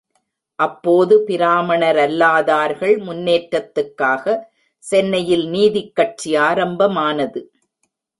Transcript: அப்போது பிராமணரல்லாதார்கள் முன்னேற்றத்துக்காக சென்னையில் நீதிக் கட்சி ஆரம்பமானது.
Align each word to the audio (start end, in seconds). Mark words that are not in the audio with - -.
அப்போது 0.59 1.25
பிராமணரல்லாதார்கள் 1.27 2.95
முன்னேற்றத்துக்காக 2.99 4.25
சென்னையில் 4.83 5.45
நீதிக் 5.49 5.95
கட்சி 5.95 6.35
ஆரம்பமானது. 6.35 7.41